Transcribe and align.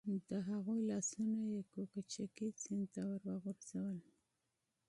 د 0.29 0.31
هغوی 0.49 0.79
لاسونه 0.89 1.39
یې 1.51 1.59
د 1.73 1.73
کوکچې 1.91 2.47
سیند 2.63 2.87
ته 2.93 3.01
ور 3.09 3.21
وغورځول. 3.29 3.97